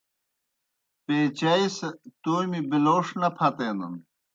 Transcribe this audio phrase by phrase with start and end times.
[1.05, 1.87] پیچائے سہ
[2.21, 3.95] تومیْ بِلَوݜ نہ پھتینَن۔